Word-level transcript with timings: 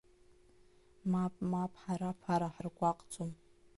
Мап, 1.11 1.33
мап, 1.51 1.73
ҳара 1.81 2.07
аԥара 2.13 2.49
ҳаргәаҟӡом! 2.53 3.31